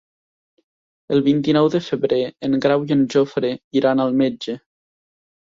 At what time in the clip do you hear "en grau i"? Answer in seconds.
2.49-2.97